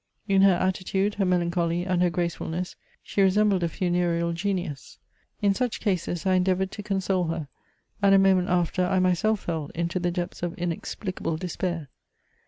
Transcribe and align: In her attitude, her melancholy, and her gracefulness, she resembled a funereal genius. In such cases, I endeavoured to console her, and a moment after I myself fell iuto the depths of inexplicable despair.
In 0.27 0.41
her 0.41 0.53
attitude, 0.55 1.13
her 1.21 1.25
melancholy, 1.25 1.83
and 1.85 2.01
her 2.01 2.09
gracefulness, 2.09 2.75
she 3.03 3.21
resembled 3.21 3.61
a 3.61 3.69
funereal 3.69 4.33
genius. 4.33 4.97
In 5.43 5.53
such 5.53 5.79
cases, 5.79 6.25
I 6.25 6.33
endeavoured 6.33 6.71
to 6.71 6.81
console 6.81 7.25
her, 7.25 7.47
and 8.01 8.15
a 8.15 8.17
moment 8.17 8.49
after 8.49 8.83
I 8.83 8.97
myself 8.97 9.41
fell 9.41 9.69
iuto 9.75 10.01
the 10.01 10.09
depths 10.09 10.41
of 10.41 10.55
inexplicable 10.57 11.37
despair. 11.37 11.87